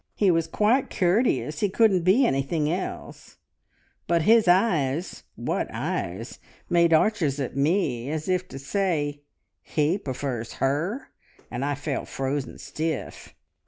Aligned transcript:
He 0.15 0.31
was 0.31 0.47
quite 0.47 0.89
courteous 0.89 1.59
he 1.59 1.69
couldn't 1.69 2.01
be 2.01 2.25
anything 2.25 2.71
else. 2.73 3.37
But 4.07 4.23
his 4.23 4.47
eyes, 4.47 5.25
(what 5.35 5.67
eyes!) 5.71 6.39
made 6.71 6.91
arches 6.91 7.39
at 7.39 7.55
me, 7.55 8.09
as 8.09 8.27
if 8.27 8.47
to 8.47 8.57
say, 8.57 9.21
`He 9.75 10.03
prefers 10.03 10.53
her!' 10.53 11.09
and 11.51 11.63
I 11.63 11.75
felt 11.75 12.07
frozen 12.07 12.57
stiff. 12.57 13.35